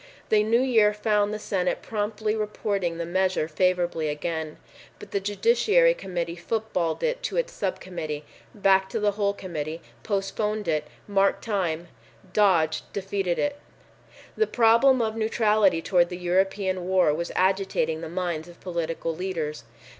The 0.29 0.41
new 0.41 0.61
year 0.63 0.95
found 0.95 1.31
the 1.31 1.37
Senate 1.37 1.83
promptly 1.83 2.35
reporting 2.35 2.97
the 2.97 3.05
measure 3.05 3.47
favorably 3.47 4.09
again, 4.09 4.57
but 4.97 5.11
the 5.11 5.19
Judiciary 5.19 5.93
Committee 5.93 6.35
footballed 6.35 7.03
it 7.03 7.21
to 7.21 7.37
its 7.37 7.53
sub 7.53 7.79
committee, 7.79 8.25
back 8.55 8.89
to 8.89 8.99
the 8.99 9.11
whole 9.11 9.33
committee, 9.35 9.79
postponed 10.01 10.67
it, 10.67 10.87
marked 11.07 11.43
time, 11.43 11.87
dodged 12.33 12.91
defeated 12.93 13.37
it. 13.37 13.59
The 14.35 14.47
problem 14.47 15.03
of 15.03 15.15
neutrality 15.15 15.83
toward 15.83 16.09
the 16.09 16.17
European 16.17 16.87
war 16.87 17.13
was 17.13 17.31
agitating 17.35 18.01
the 18.01 18.09
minds 18.09 18.47
of 18.47 18.59
political 18.59 19.15
leaders. 19.15 19.65